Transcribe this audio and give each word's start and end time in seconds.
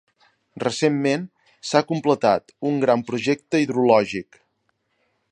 Recentment, 0.61 1.25
s"ha 1.71 1.81
completat 1.91 2.53
un 2.69 2.81
gran 2.85 3.03
projecte 3.11 3.61
hidrològic. 3.65 4.41